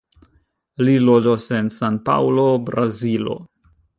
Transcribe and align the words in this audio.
Li 0.87 0.95
loĝas 1.09 1.45
en 1.59 1.69
San-Paŭlo, 1.77 2.47
Brazilo. 2.71 3.39